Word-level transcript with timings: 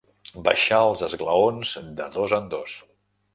Baixar 0.45 0.79
els 0.85 1.03
esglaons 1.07 1.75
de 2.01 2.09
dos 2.17 2.35
en 2.39 2.49
dos. 2.55 2.81